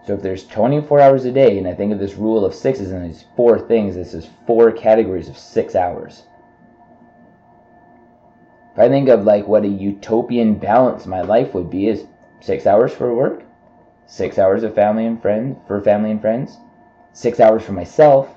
So 0.07 0.15
if 0.15 0.23
there's 0.23 0.47
24 0.47 1.01
hours 1.01 1.25
a 1.25 1.33
day, 1.33 1.59
and 1.59 1.67
I 1.67 1.75
think 1.75 1.93
of 1.93 1.99
this 1.99 2.15
rule 2.15 2.45
of 2.45 2.55
sixes 2.55 2.93
and 2.93 3.05
these 3.05 3.25
four 3.37 3.59
things, 3.59 3.97
this 3.97 4.15
is 4.15 4.29
four 4.47 4.71
categories 4.71 5.29
of 5.29 5.37
six 5.37 5.75
hours. 5.75 6.23
If 8.77 8.81
I 8.81 8.91
think 8.91 9.09
of 9.09 9.25
like 9.25 9.49
what 9.49 9.65
a 9.65 9.69
utopian 9.69 10.57
balance 10.57 11.07
my 11.07 11.23
life 11.23 11.55
would 11.55 11.71
be 11.71 11.89
is 11.89 12.05
six 12.41 12.67
hours 12.67 12.93
for 12.93 13.15
work, 13.15 13.43
six 14.05 14.39
hours 14.39 14.65
of 14.65 14.75
family 14.75 15.07
and 15.07 15.21
friends 15.23 15.57
for 15.67 15.81
family 15.81 16.11
and 16.11 16.21
friends, 16.21 16.59
six 17.15 17.41
hours 17.41 17.63
for 17.63 17.73
myself, 17.73 18.29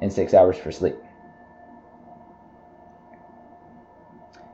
and 0.00 0.12
six 0.12 0.34
hours 0.34 0.56
for 0.56 0.70
sleep. 0.70 0.94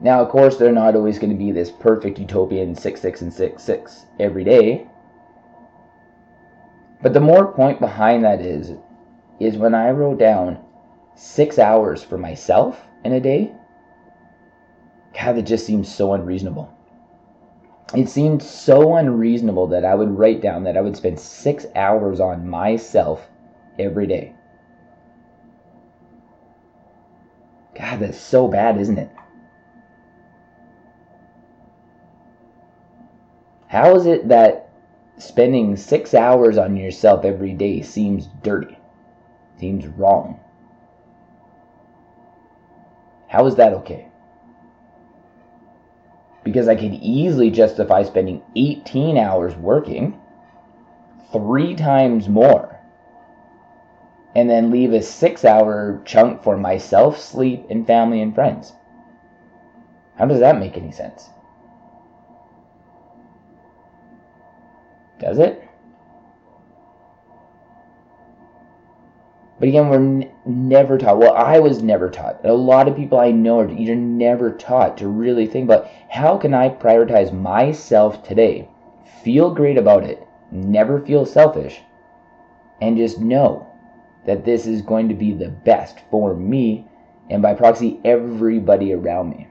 Now, 0.00 0.22
of 0.22 0.30
course, 0.30 0.56
they're 0.56 0.72
not 0.72 0.96
always 0.96 1.18
going 1.18 1.32
to 1.32 1.36
be 1.36 1.52
this 1.52 1.70
perfect 1.72 2.18
utopian 2.18 2.74
six, 2.74 3.02
six, 3.02 3.20
and 3.20 3.30
six, 3.30 3.62
six 3.62 4.06
every 4.18 4.44
day. 4.44 4.86
But 7.02 7.12
the 7.12 7.20
more 7.20 7.52
point 7.52 7.80
behind 7.80 8.24
that 8.24 8.40
is, 8.40 8.72
is 9.38 9.58
when 9.58 9.74
I 9.74 9.90
wrote 9.90 10.18
down 10.18 10.64
six 11.14 11.58
hours 11.58 12.02
for 12.02 12.16
myself 12.16 12.80
in 13.04 13.12
a 13.12 13.20
day, 13.20 13.52
God, 15.18 15.36
that 15.36 15.42
just 15.42 15.66
seems 15.66 15.92
so 15.92 16.12
unreasonable. 16.12 16.72
It 17.94 18.08
seemed 18.08 18.42
so 18.42 18.96
unreasonable 18.96 19.66
that 19.68 19.84
I 19.84 19.94
would 19.94 20.16
write 20.16 20.40
down 20.42 20.64
that 20.64 20.76
I 20.76 20.80
would 20.80 20.96
spend 20.96 21.18
six 21.18 21.66
hours 21.74 22.20
on 22.20 22.48
myself 22.48 23.26
every 23.78 24.06
day. 24.06 24.34
God, 27.74 28.00
that's 28.00 28.18
so 28.18 28.46
bad, 28.46 28.78
isn't 28.78 28.98
it? 28.98 29.10
How 33.68 33.94
is 33.96 34.06
it 34.06 34.28
that 34.28 34.70
spending 35.16 35.76
six 35.76 36.14
hours 36.14 36.58
on 36.58 36.76
yourself 36.76 37.24
every 37.24 37.54
day 37.54 37.82
seems 37.82 38.28
dirty? 38.42 38.78
Seems 39.58 39.86
wrong? 39.86 40.38
How 43.28 43.46
is 43.46 43.56
that 43.56 43.72
okay? 43.74 44.08
Because 46.48 46.66
I 46.66 46.76
could 46.76 46.94
easily 46.94 47.50
justify 47.50 48.02
spending 48.04 48.42
18 48.56 49.18
hours 49.18 49.54
working, 49.54 50.18
three 51.30 51.74
times 51.74 52.26
more, 52.26 52.80
and 54.34 54.48
then 54.48 54.70
leave 54.70 54.94
a 54.94 55.02
six 55.02 55.44
hour 55.44 56.00
chunk 56.06 56.42
for 56.42 56.56
myself, 56.56 57.20
sleep, 57.20 57.66
and 57.68 57.86
family 57.86 58.22
and 58.22 58.34
friends. 58.34 58.72
How 60.16 60.24
does 60.24 60.40
that 60.40 60.58
make 60.58 60.78
any 60.78 60.90
sense? 60.90 61.28
Does 65.20 65.38
it? 65.38 65.67
But 69.58 69.68
again, 69.68 69.88
we're 69.88 69.96
n- 69.96 70.30
never 70.46 70.98
taught. 70.98 71.18
Well, 71.18 71.34
I 71.34 71.58
was 71.58 71.82
never 71.82 72.08
taught. 72.08 72.44
A 72.44 72.52
lot 72.52 72.86
of 72.86 72.96
people 72.96 73.18
I 73.18 73.32
know 73.32 73.60
are 73.60 73.68
you're 73.68 73.96
never 73.96 74.52
taught 74.52 74.96
to 74.98 75.08
really 75.08 75.46
think 75.46 75.64
about 75.64 75.88
how 76.10 76.36
can 76.36 76.54
I 76.54 76.68
prioritize 76.68 77.32
myself 77.32 78.22
today, 78.22 78.68
feel 79.24 79.52
great 79.52 79.76
about 79.76 80.04
it, 80.04 80.24
never 80.52 81.00
feel 81.00 81.26
selfish, 81.26 81.80
and 82.80 82.96
just 82.96 83.20
know 83.20 83.66
that 84.26 84.44
this 84.44 84.66
is 84.66 84.82
going 84.82 85.08
to 85.08 85.14
be 85.14 85.32
the 85.32 85.48
best 85.48 86.00
for 86.10 86.34
me 86.34 86.86
and 87.28 87.42
by 87.42 87.54
proxy 87.54 88.00
everybody 88.04 88.92
around 88.92 89.30
me. 89.30 89.48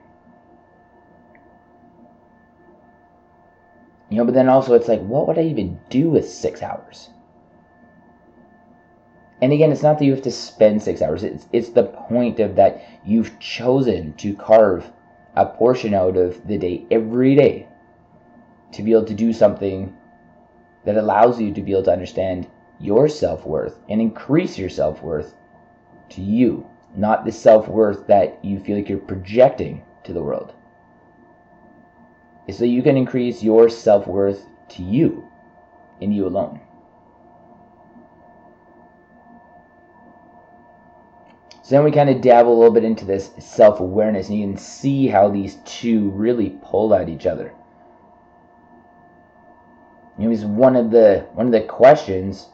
You 4.09 4.19
know, 4.19 4.25
but 4.25 4.33
then 4.33 4.47
also 4.47 4.73
it's 4.73 4.87
like, 4.87 5.01
what 5.01 5.27
would 5.27 5.37
I 5.37 5.43
even 5.43 5.79
do 5.89 6.09
with 6.09 6.29
six 6.29 6.63
hours? 6.63 7.09
And 9.41 9.53
again, 9.53 9.71
it's 9.71 9.83
not 9.83 9.99
that 9.99 10.05
you 10.05 10.13
have 10.13 10.23
to 10.23 10.31
spend 10.31 10.81
six 10.81 11.01
hours. 11.01 11.23
It's 11.23 11.45
it's 11.53 11.69
the 11.69 11.83
point 11.83 12.39
of 12.39 12.55
that 12.55 12.83
you've 13.05 13.39
chosen 13.39 14.13
to 14.13 14.35
carve 14.35 14.91
a 15.35 15.45
portion 15.45 15.93
out 15.93 16.17
of 16.17 16.47
the 16.47 16.57
day 16.57 16.85
every 16.89 17.35
day 17.35 17.67
to 18.71 18.81
be 18.81 18.91
able 18.91 19.05
to 19.05 19.13
do 19.13 19.31
something 19.31 19.95
that 20.85 20.97
allows 20.97 21.39
you 21.39 21.53
to 21.53 21.61
be 21.61 21.71
able 21.71 21.83
to 21.83 21.91
understand 21.91 22.47
your 22.79 23.07
self 23.07 23.45
worth 23.45 23.79
and 23.89 24.01
increase 24.01 24.57
your 24.57 24.69
self 24.69 25.03
worth 25.03 25.35
to 26.09 26.21
you, 26.21 26.67
not 26.95 27.25
the 27.25 27.31
self 27.31 27.67
worth 27.67 28.07
that 28.07 28.43
you 28.43 28.59
feel 28.59 28.77
like 28.77 28.89
you're 28.89 28.97
projecting 28.97 29.83
to 30.03 30.13
the 30.13 30.23
world. 30.23 30.53
So 32.51 32.63
you 32.63 32.81
can 32.81 32.97
increase 32.97 33.43
your 33.43 33.69
self 33.69 34.07
worth 34.07 34.45
to 34.69 34.83
you 34.83 35.27
and 36.01 36.15
you 36.15 36.25
alone. 36.25 36.61
So 41.67 41.75
then 41.75 41.83
we 41.83 41.91
kind 41.91 42.09
of 42.09 42.21
dabble 42.21 42.53
a 42.53 42.57
little 42.57 42.73
bit 42.73 42.85
into 42.85 43.03
this 43.03 43.31
self 43.39 43.81
awareness, 43.81 44.29
and 44.29 44.39
you 44.39 44.47
can 44.47 44.55
see 44.55 45.07
how 45.07 45.27
these 45.27 45.57
two 45.65 46.11
really 46.11 46.51
pull 46.61 46.95
at 46.95 47.09
each 47.09 47.25
other. 47.25 47.53
You 50.17 50.29
know, 50.29 50.47
one 50.47 50.77
of 50.77 50.91
the 50.91 51.25
one 51.33 51.45
of 51.45 51.51
the 51.51 51.59
questions 51.59 52.47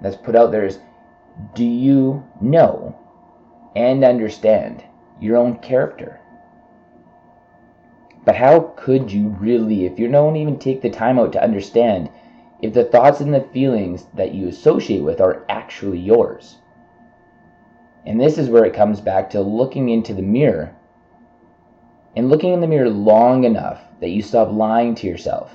that's 0.00 0.16
put 0.16 0.34
out 0.34 0.50
there 0.50 0.64
is, 0.64 0.78
do 1.54 1.62
you 1.62 2.24
know 2.40 2.98
and 3.76 4.02
understand 4.02 4.82
your 5.20 5.36
own 5.36 5.58
character? 5.58 6.20
But 8.24 8.36
how 8.36 8.72
could 8.78 9.12
you 9.12 9.28
really, 9.38 9.84
if 9.84 9.98
you 9.98 10.08
don't 10.08 10.36
even 10.36 10.58
take 10.58 10.80
the 10.80 10.88
time 10.88 11.18
out 11.18 11.34
to 11.34 11.44
understand 11.44 12.08
if 12.62 12.72
the 12.72 12.84
thoughts 12.84 13.20
and 13.20 13.34
the 13.34 13.46
feelings 13.52 14.06
that 14.14 14.32
you 14.32 14.48
associate 14.48 15.02
with 15.02 15.20
are 15.20 15.44
actually 15.50 15.98
yours? 15.98 16.56
And 18.08 18.18
this 18.18 18.38
is 18.38 18.48
where 18.48 18.64
it 18.64 18.72
comes 18.72 19.02
back 19.02 19.28
to 19.30 19.42
looking 19.42 19.90
into 19.90 20.14
the 20.14 20.22
mirror 20.22 20.74
and 22.16 22.30
looking 22.30 22.54
in 22.54 22.62
the 22.62 22.66
mirror 22.66 22.88
long 22.88 23.44
enough 23.44 23.82
that 24.00 24.08
you 24.08 24.22
stop 24.22 24.50
lying 24.50 24.94
to 24.94 25.06
yourself 25.06 25.52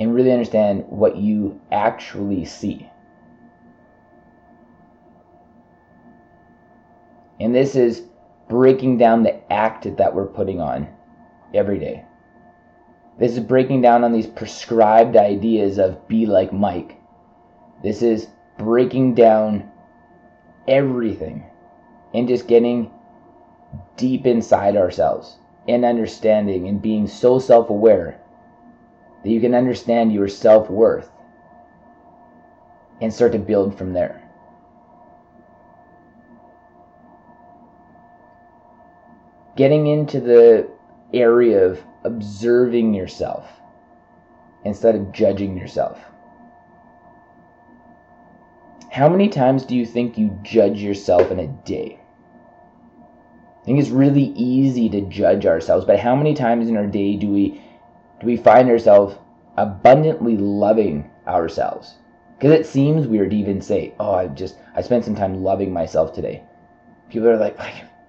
and 0.00 0.12
really 0.12 0.32
understand 0.32 0.86
what 0.88 1.16
you 1.16 1.60
actually 1.70 2.44
see. 2.44 2.90
And 7.38 7.54
this 7.54 7.76
is 7.76 8.02
breaking 8.48 8.98
down 8.98 9.22
the 9.22 9.52
act 9.52 9.96
that 9.98 10.12
we're 10.12 10.26
putting 10.26 10.60
on 10.60 10.88
every 11.54 11.78
day. 11.78 12.04
This 13.20 13.34
is 13.34 13.40
breaking 13.40 13.82
down 13.82 14.02
on 14.02 14.10
these 14.10 14.26
prescribed 14.26 15.14
ideas 15.14 15.78
of 15.78 16.08
be 16.08 16.26
like 16.26 16.52
Mike. 16.52 17.00
This 17.84 18.02
is 18.02 18.26
breaking 18.58 19.14
down 19.14 19.70
everything 20.70 21.44
and 22.14 22.28
just 22.28 22.46
getting 22.46 22.90
deep 23.96 24.24
inside 24.24 24.76
ourselves 24.76 25.36
and 25.68 25.84
understanding 25.84 26.68
and 26.68 26.80
being 26.80 27.06
so 27.06 27.38
self 27.38 27.68
aware 27.68 28.18
that 29.22 29.30
you 29.30 29.40
can 29.40 29.54
understand 29.54 30.12
your 30.12 30.28
self 30.28 30.70
worth 30.70 31.10
and 33.02 33.12
start 33.12 33.32
to 33.32 33.38
build 33.38 33.76
from 33.76 33.92
there. 33.92 34.22
Getting 39.56 39.88
into 39.88 40.20
the 40.20 40.70
area 41.12 41.66
of 41.66 41.82
observing 42.04 42.94
yourself 42.94 43.46
instead 44.64 44.94
of 44.94 45.12
judging 45.12 45.56
yourself. 45.56 45.98
How 48.90 49.08
many 49.08 49.28
times 49.28 49.64
do 49.64 49.76
you 49.76 49.86
think 49.86 50.18
you 50.18 50.36
judge 50.42 50.82
yourself 50.82 51.30
in 51.30 51.38
a 51.38 51.46
day? 51.46 52.00
I 53.60 53.64
think 53.64 53.78
it's 53.78 53.90
really 53.90 54.32
easy 54.34 54.88
to 54.88 55.02
judge 55.02 55.46
ourselves, 55.46 55.84
but 55.84 56.00
how 56.00 56.16
many 56.16 56.34
times 56.34 56.68
in 56.68 56.76
our 56.76 56.88
day 56.88 57.14
do 57.14 57.28
we 57.28 57.62
do 58.18 58.26
we 58.26 58.36
find 58.36 58.68
ourselves 58.68 59.16
abundantly 59.56 60.36
loving 60.36 61.08
ourselves? 61.28 61.94
Because 62.36 62.50
it 62.50 62.66
seems 62.66 63.06
weird 63.06 63.30
to 63.30 63.36
even 63.36 63.60
say, 63.60 63.94
"Oh, 64.00 64.12
I 64.12 64.26
just 64.26 64.56
I 64.74 64.82
spent 64.82 65.04
some 65.04 65.14
time 65.14 65.44
loving 65.44 65.72
myself 65.72 66.12
today." 66.12 66.42
People 67.10 67.28
are 67.28 67.36
like, 67.36 67.56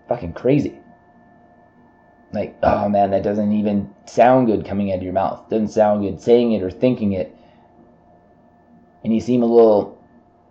"Fucking 0.08 0.34
crazy." 0.34 0.80
Like, 2.34 2.58
oh 2.64 2.90
man, 2.90 3.12
that 3.12 3.24
doesn't 3.24 3.52
even 3.52 3.94
sound 4.06 4.48
good 4.48 4.66
coming 4.66 4.92
out 4.92 4.98
of 4.98 5.04
your 5.04 5.14
mouth. 5.14 5.48
Doesn't 5.48 5.68
sound 5.68 6.02
good 6.02 6.20
saying 6.20 6.54
it 6.54 6.64
or 6.64 6.72
thinking 6.72 7.12
it. 7.12 7.36
And 9.04 9.14
you 9.14 9.20
seem 9.20 9.44
a 9.44 9.46
little 9.46 10.01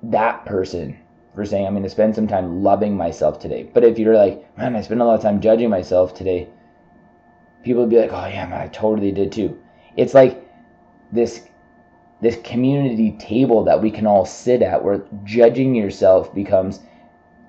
that 0.03 0.45
person 0.47 0.99
for 1.35 1.45
saying 1.45 1.67
I'm 1.67 1.75
going 1.75 1.83
to 1.85 1.91
spend 1.91 2.15
some 2.15 2.27
time 2.27 2.63
loving 2.63 2.97
myself 2.97 3.39
today. 3.39 3.63
But 3.73 3.85
if 3.85 3.99
you're 3.99 4.17
like, 4.17 4.57
man, 4.59 4.77
I 4.77 4.83
spend 4.83 5.01
a 5.01 5.05
lot 5.05 5.15
of 5.15 5.23
time 5.23 5.41
judging 5.41 5.71
myself 5.71 6.15
today, 6.15 6.49
people 7.63 7.83
would 7.83 7.91
be 7.91 7.99
like, 7.99 8.13
oh 8.13 8.27
yeah, 8.27 8.47
man, 8.47 8.61
I 8.61 8.69
totally 8.69 9.13
did 9.13 9.33
too. 9.33 9.61
It's 9.97 10.15
like 10.15 10.45
this 11.13 11.47
this 12.21 12.39
community 12.45 13.13
table 13.13 13.65
that 13.65 13.81
we 13.81 13.91
can 13.91 14.07
all 14.07 14.27
sit 14.27 14.61
at 14.61 14.85
where 14.85 15.07
judging 15.25 15.75
yourself 15.75 16.35
becomes 16.35 16.81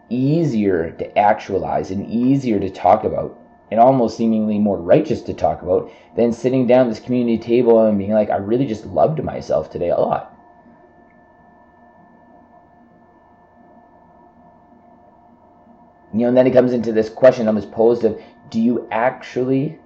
easier 0.09 0.91
to 0.91 1.17
actualize 1.17 1.91
and 1.91 2.09
easier 2.09 2.57
to 2.57 2.69
talk 2.69 3.03
about 3.03 3.37
and 3.69 3.79
almost 3.79 4.17
seemingly 4.17 4.59
more 4.59 4.77
righteous 4.77 5.21
to 5.23 5.33
talk 5.33 5.61
about 5.61 5.91
than 6.15 6.31
sitting 6.31 6.67
down 6.67 6.87
at 6.87 6.89
this 6.89 7.03
community 7.03 7.37
table 7.37 7.85
and 7.85 7.97
being 7.97 8.11
like, 8.11 8.29
I 8.29 8.37
really 8.37 8.65
just 8.65 8.85
loved 8.85 9.23
myself 9.23 9.69
today 9.69 9.89
a 9.89 9.97
lot. 9.97 10.30
You 16.13 16.19
know, 16.21 16.27
and 16.27 16.37
then 16.37 16.47
it 16.47 16.51
comes 16.51 16.73
into 16.73 16.91
this 16.91 17.09
question 17.09 17.47
I 17.47 17.51
was 17.51 17.65
posed 17.65 18.03
of 18.03 18.21
do 18.49 18.59
you 18.59 18.87
actually 18.91 19.79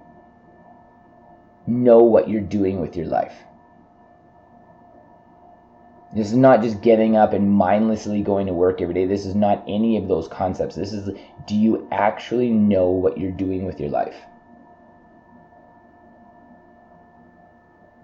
know 1.66 2.02
what 2.02 2.28
you're 2.28 2.40
doing 2.40 2.80
with 2.80 2.96
your 2.96 3.06
life? 3.06 3.34
This 6.14 6.28
is 6.28 6.36
not 6.36 6.62
just 6.62 6.80
getting 6.80 7.16
up 7.16 7.32
and 7.32 7.50
mindlessly 7.50 8.22
going 8.22 8.46
to 8.46 8.54
work 8.54 8.80
every 8.80 8.94
day. 8.94 9.06
This 9.06 9.26
is 9.26 9.34
not 9.34 9.62
any 9.68 9.96
of 9.96 10.08
those 10.08 10.26
concepts. 10.26 10.74
This 10.74 10.92
is 10.92 11.10
do 11.46 11.54
you 11.54 11.86
actually 11.92 12.50
know 12.50 12.90
what 12.90 13.18
you're 13.18 13.30
doing 13.30 13.64
with 13.64 13.78
your 13.78 13.90
life? 13.90 14.16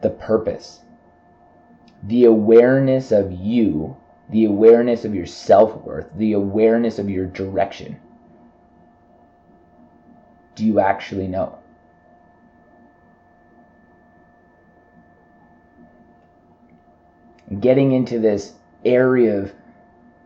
The 0.03 0.11
purpose, 0.11 0.81
the 2.05 2.25
awareness 2.25 3.11
of 3.11 3.33
you, 3.33 3.97
the 4.31 4.45
awareness 4.45 5.05
of 5.05 5.15
your 5.15 5.27
self 5.27 5.75
worth, 5.83 6.09
the 6.17 6.35
awareness 6.35 6.99
of 6.99 7.11
your 7.11 7.27
direction 7.27 7.99
do 10.55 10.65
you 10.65 10.81
actually 10.81 11.29
know? 11.29 11.59
Getting 17.61 17.93
into 17.93 18.19
this 18.19 18.55
area 18.85 19.39
of 19.39 19.53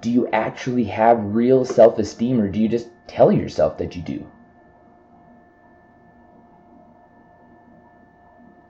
do 0.00 0.10
you 0.10 0.28
actually 0.28 0.84
have 0.84 1.34
real 1.34 1.64
self 1.64 1.98
esteem 1.98 2.40
or 2.40 2.48
do 2.48 2.60
you 2.60 2.68
just 2.68 2.88
tell 3.08 3.32
yourself 3.32 3.78
that 3.78 3.96
you 3.96 4.02
do? 4.02 4.26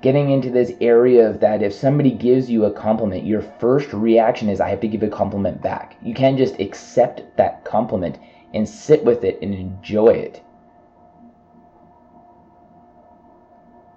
Getting 0.00 0.30
into 0.30 0.50
this 0.50 0.72
area 0.80 1.28
of 1.28 1.40
that 1.40 1.62
if 1.62 1.72
somebody 1.72 2.12
gives 2.12 2.48
you 2.48 2.64
a 2.64 2.70
compliment, 2.70 3.26
your 3.26 3.42
first 3.42 3.92
reaction 3.92 4.48
is, 4.48 4.60
I 4.60 4.68
have 4.68 4.80
to 4.80 4.88
give 4.88 5.02
a 5.02 5.08
compliment 5.08 5.60
back. 5.60 5.96
You 6.00 6.14
can't 6.14 6.38
just 6.38 6.60
accept 6.60 7.22
that 7.36 7.64
compliment 7.64 8.18
and 8.54 8.68
sit 8.68 9.04
with 9.04 9.24
it 9.24 9.38
and 9.42 9.52
enjoy 9.52 10.10
it. 10.10 10.42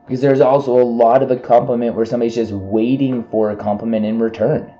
Because 0.10 0.22
there's 0.22 0.42
also 0.42 0.72
a 0.72 0.82
lot 0.82 1.22
of 1.22 1.30
a 1.30 1.38
compliment 1.38 1.96
where 1.96 2.04
somebody's 2.04 2.34
just 2.34 2.52
waiting 2.52 3.24
for 3.26 3.52
a 3.52 3.56
compliment 3.56 4.08
in 4.08 4.18
return. 4.18 4.74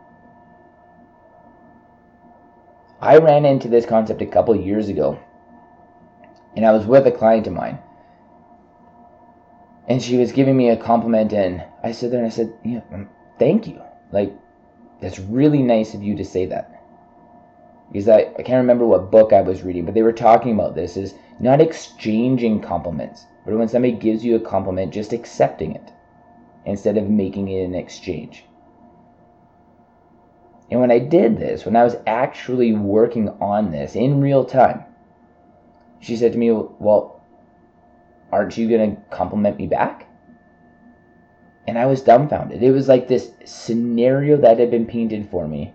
I 3.00 3.18
ran 3.18 3.46
into 3.46 3.68
this 3.68 3.86
concept 3.86 4.24
a 4.24 4.26
couple 4.26 4.56
years 4.56 4.90
ago, 4.90 5.20
and 6.56 6.66
I 6.66 6.72
was 6.72 6.88
with 6.88 7.06
a 7.06 7.12
client 7.12 7.46
of 7.46 7.54
mine. 7.54 7.78
And 9.88 10.02
she 10.02 10.18
was 10.18 10.32
giving 10.32 10.58
me 10.58 10.70
a 10.70 10.78
compliment, 10.78 11.32
and 11.32 11.64
I 11.84 11.92
stood 11.92 12.10
there 12.10 12.24
and 12.24 12.28
I 12.28 12.36
said, 12.36 12.52
yeah, 12.66 12.82
um, 12.92 13.08
Thank 13.38 13.68
you. 13.68 13.84
Like, 14.12 14.34
that's 15.00 15.20
really 15.20 15.62
nice 15.62 15.94
of 15.94 16.02
you 16.02 16.16
to 16.16 16.26
say 16.26 16.48
that. 16.48 16.82
Because 17.92 18.10
I, 18.10 18.32
I 18.36 18.42
can't 18.42 18.62
remember 18.62 18.88
what 18.88 19.12
book 19.12 19.32
I 19.32 19.42
was 19.42 19.62
reading, 19.62 19.86
but 19.86 19.94
they 19.94 20.02
were 20.02 20.12
talking 20.12 20.54
about 20.54 20.74
this 20.74 20.98
is 20.98 21.14
not 21.40 21.62
exchanging 21.62 22.62
compliments 22.62 23.28
but 23.46 23.56
when 23.56 23.68
somebody 23.68 23.94
gives 23.94 24.24
you 24.24 24.36
a 24.36 24.40
compliment, 24.40 24.94
just 24.94 25.14
accepting 25.14 25.76
it 25.76 25.92
instead 26.66 26.98
of 26.98 27.10
making 27.10 27.48
it 27.48 27.64
an 27.64 27.76
exchange. 27.76 28.46
And 30.72 30.80
when 30.80 30.92
I 30.92 31.00
did 31.00 31.38
this, 31.38 31.66
when 31.66 31.76
I 31.76 31.84
was 31.84 31.96
actually 32.06 32.74
working 32.74 33.30
on 33.42 33.72
this 33.72 33.96
in 33.96 34.22
real 34.22 34.46
time, 34.46 34.84
she 36.00 36.16
said 36.16 36.34
to 36.34 36.38
me, 36.38 36.52
Well, 36.52 37.22
aren't 38.32 38.58
you 38.58 38.70
going 38.70 38.96
to 38.96 39.02
compliment 39.10 39.58
me 39.58 39.68
back? 39.68 40.08
And 41.68 41.78
I 41.78 41.86
was 41.86 42.02
dumbfounded. 42.02 42.64
It 42.64 42.72
was 42.72 42.88
like 42.88 43.08
this 43.08 43.32
scenario 43.46 44.38
that 44.38 44.60
had 44.60 44.72
been 44.72 44.86
painted 44.86 45.30
for 45.30 45.48
me 45.48 45.74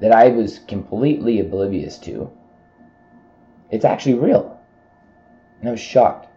that 0.00 0.12
I 0.12 0.28
was 0.28 0.58
completely 0.60 1.40
oblivious 1.40 1.98
to. 1.98 2.30
It's 3.70 3.84
actually 3.84 4.14
real. 4.14 4.58
And 5.60 5.68
I 5.68 5.72
was 5.72 5.80
shocked. 5.80 6.28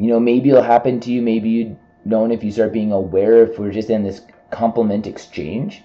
You 0.00 0.06
know, 0.06 0.18
maybe 0.18 0.48
it'll 0.48 0.62
happen 0.62 0.98
to 1.00 1.12
you, 1.12 1.20
maybe 1.20 1.50
you 1.50 1.78
don't 2.08 2.32
if 2.32 2.42
you 2.42 2.50
start 2.50 2.72
being 2.72 2.90
aware 2.90 3.42
if 3.42 3.58
we're 3.58 3.70
just 3.70 3.90
in 3.90 4.02
this 4.02 4.22
compliment 4.50 5.06
exchange. 5.06 5.84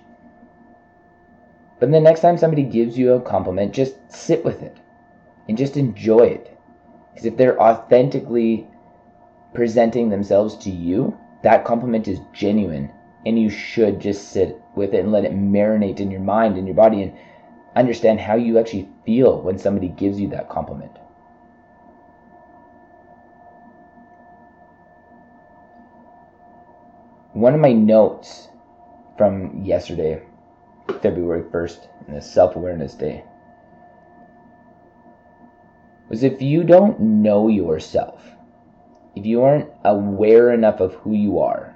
But 1.81 1.91
the 1.91 1.99
next 1.99 2.21
time 2.21 2.37
somebody 2.37 2.63
gives 2.63 2.97
you 2.97 3.11
a 3.11 3.19
compliment, 3.19 3.73
just 3.73 3.95
sit 4.09 4.45
with 4.45 4.63
it 4.63 4.77
and 5.49 5.57
just 5.57 5.75
enjoy 5.75 6.27
it. 6.27 6.57
Because 7.11 7.25
if 7.25 7.35
they're 7.35 7.61
authentically 7.61 8.69
presenting 9.53 10.07
themselves 10.07 10.55
to 10.59 10.69
you, 10.69 11.17
that 11.43 11.65
compliment 11.65 12.07
is 12.07 12.19
genuine 12.31 12.89
and 13.25 13.37
you 13.37 13.49
should 13.49 13.99
just 13.99 14.29
sit 14.29 14.57
with 14.77 14.93
it 14.93 15.01
and 15.01 15.11
let 15.11 15.25
it 15.25 15.33
marinate 15.33 15.99
in 15.99 16.09
your 16.09 16.21
mind 16.21 16.55
and 16.55 16.65
your 16.65 16.75
body 16.75 17.01
and 17.01 17.13
understand 17.75 18.21
how 18.21 18.35
you 18.35 18.59
actually 18.59 18.87
feel 19.05 19.41
when 19.41 19.57
somebody 19.57 19.89
gives 19.89 20.21
you 20.21 20.29
that 20.29 20.47
compliment. 20.47 20.97
One 27.35 27.53
of 27.53 27.59
my 27.59 27.73
notes 27.73 28.47
from 29.17 29.61
yesterday, 29.61 30.23
February 31.01 31.43
1st, 31.43 31.87
the 32.07 32.21
Self 32.21 32.55
Awareness 32.55 32.93
Day, 32.93 33.25
was 36.07 36.23
if 36.23 36.41
you 36.41 36.63
don't 36.63 36.97
know 36.97 37.49
yourself, 37.49 38.23
if 39.17 39.25
you 39.25 39.41
aren't 39.41 39.69
aware 39.83 40.53
enough 40.53 40.79
of 40.79 40.93
who 40.93 41.11
you 41.11 41.39
are, 41.39 41.75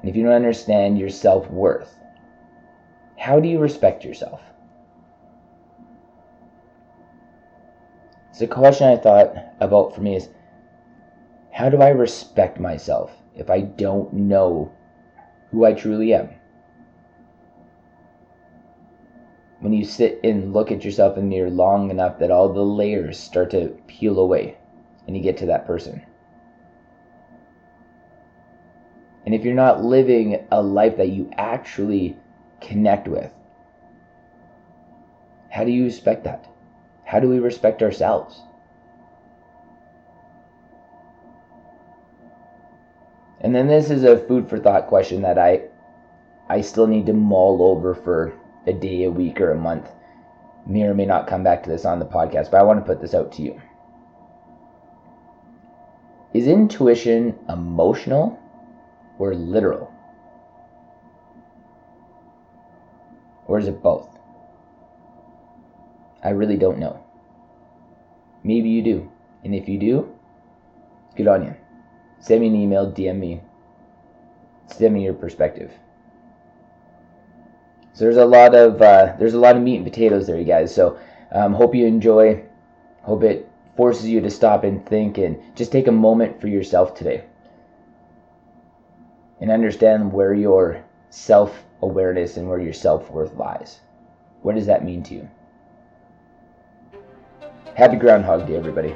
and 0.00 0.08
if 0.08 0.16
you 0.16 0.22
don't 0.22 0.32
understand 0.32 0.98
your 0.98 1.10
self 1.10 1.50
worth, 1.50 1.94
how 3.18 3.40
do 3.40 3.46
you 3.46 3.58
respect 3.58 4.06
yourself? 4.06 4.40
So, 8.32 8.46
the 8.46 8.54
question 8.54 8.88
I 8.88 8.96
thought 8.96 9.36
about 9.60 9.94
for 9.94 10.00
me 10.00 10.16
is 10.16 10.30
how 11.52 11.68
do 11.68 11.82
I 11.82 11.90
respect 11.90 12.58
myself 12.58 13.14
if 13.36 13.50
I 13.50 13.60
don't 13.60 14.10
know 14.14 14.72
who 15.50 15.64
I 15.64 15.72
truly 15.72 16.12
am? 16.14 16.30
When 19.60 19.72
you 19.72 19.84
sit 19.84 20.20
and 20.22 20.52
look 20.52 20.70
at 20.70 20.84
yourself 20.84 21.16
in 21.16 21.24
the 21.24 21.36
mirror 21.36 21.50
long 21.50 21.90
enough 21.90 22.18
that 22.18 22.30
all 22.30 22.52
the 22.52 22.62
layers 22.62 23.18
start 23.18 23.50
to 23.50 23.76
peel 23.86 24.18
away 24.18 24.56
and 25.06 25.16
you 25.16 25.22
get 25.22 25.38
to 25.38 25.46
that 25.46 25.66
person. 25.66 26.02
And 29.26 29.34
if 29.34 29.44
you're 29.44 29.54
not 29.54 29.82
living 29.82 30.46
a 30.50 30.62
life 30.62 30.96
that 30.96 31.08
you 31.08 31.30
actually 31.36 32.16
connect 32.60 33.08
with, 33.08 33.32
how 35.50 35.64
do 35.64 35.70
you 35.70 35.84
respect 35.84 36.24
that? 36.24 36.46
How 37.04 37.20
do 37.20 37.28
we 37.28 37.38
respect 37.38 37.82
ourselves? 37.82 38.42
And 43.40 43.54
then 43.54 43.68
this 43.68 43.90
is 43.90 44.04
a 44.04 44.18
food 44.18 44.48
for 44.48 44.58
thought 44.58 44.88
question 44.88 45.22
that 45.22 45.38
I 45.38 45.62
I 46.48 46.60
still 46.62 46.86
need 46.86 47.06
to 47.06 47.12
mull 47.12 47.62
over 47.62 47.94
for 47.94 48.32
a 48.66 48.72
day, 48.72 49.04
a 49.04 49.10
week, 49.10 49.40
or 49.40 49.50
a 49.50 49.58
month. 49.58 49.88
May 50.66 50.82
or 50.82 50.94
may 50.94 51.06
not 51.06 51.26
come 51.26 51.44
back 51.44 51.62
to 51.62 51.70
this 51.70 51.84
on 51.84 51.98
the 51.98 52.04
podcast, 52.06 52.50
but 52.50 52.60
I 52.60 52.62
want 52.62 52.80
to 52.80 52.86
put 52.86 53.00
this 53.00 53.14
out 53.14 53.32
to 53.32 53.42
you. 53.42 53.60
Is 56.34 56.46
intuition 56.46 57.38
emotional 57.48 58.38
or 59.18 59.34
literal? 59.34 59.92
Or 63.46 63.58
is 63.58 63.66
it 63.66 63.82
both? 63.82 64.08
I 66.22 66.30
really 66.30 66.56
don't 66.56 66.78
know. 66.78 67.02
Maybe 68.44 68.68
you 68.68 68.82
do. 68.82 69.10
And 69.44 69.54
if 69.54 69.68
you 69.68 69.78
do, 69.78 70.14
good 71.16 71.28
on 71.28 71.44
you. 71.44 71.54
Send 72.20 72.40
me 72.40 72.48
an 72.48 72.56
email, 72.56 72.90
DM 72.90 73.18
me. 73.18 73.40
Send 74.66 74.94
me 74.94 75.04
your 75.04 75.14
perspective. 75.14 75.72
So 77.92 78.04
there's 78.04 78.16
a 78.16 78.24
lot 78.24 78.54
of 78.54 78.80
uh, 78.80 79.14
there's 79.18 79.34
a 79.34 79.38
lot 79.40 79.56
of 79.56 79.62
meat 79.62 79.76
and 79.76 79.84
potatoes 79.84 80.26
there, 80.26 80.38
you 80.38 80.44
guys. 80.44 80.74
So 80.74 80.98
um, 81.32 81.52
hope 81.52 81.74
you 81.74 81.86
enjoy. 81.86 82.44
Hope 83.02 83.22
it 83.22 83.48
forces 83.76 84.08
you 84.08 84.20
to 84.20 84.30
stop 84.30 84.64
and 84.64 84.84
think 84.86 85.18
and 85.18 85.40
just 85.56 85.72
take 85.72 85.86
a 85.86 85.92
moment 85.92 86.40
for 86.40 86.48
yourself 86.48 86.94
today 86.94 87.24
and 89.40 89.50
understand 89.50 90.12
where 90.12 90.34
your 90.34 90.84
self 91.10 91.64
awareness 91.82 92.36
and 92.36 92.48
where 92.48 92.60
your 92.60 92.72
self 92.72 93.10
worth 93.10 93.34
lies. 93.34 93.80
What 94.42 94.54
does 94.54 94.66
that 94.66 94.84
mean 94.84 95.02
to 95.04 95.14
you? 95.14 95.28
Happy 97.74 97.96
Groundhog 97.96 98.46
Day, 98.46 98.56
everybody. 98.56 98.94